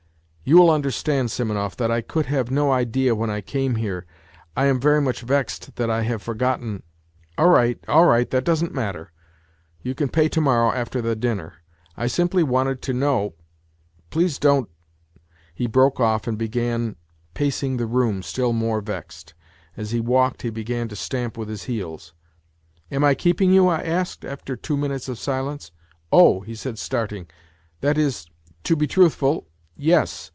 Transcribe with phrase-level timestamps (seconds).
[0.51, 4.05] "You will understand, Simonov, that I could have no idea when I came here....
[4.57, 6.83] I am very much vexed that I have forgotten.
[7.37, 9.11] ...""All right, all right, that doesn't matter.
[9.81, 11.53] You can pay to morrow after the dinner.
[11.95, 13.35] I simply wanted to know....
[14.09, 14.67] Please don't..."
[15.55, 16.97] He broke off and began
[17.35, 19.35] pacing the room still more vexed.
[19.77, 22.13] As he walked he began to stamp with his heels."
[22.91, 25.69] Am I keeping you?" I asked, after two minutes of eilence."
[26.11, 27.27] Oh!" he said, starting,"
[27.81, 28.09] that i"
[28.63, 29.47] to be truthful
[29.77, 30.29] yes.